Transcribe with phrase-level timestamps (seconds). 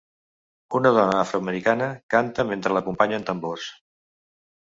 [0.77, 3.69] Una dona afroamericana canta mentre l'acompanyen tambors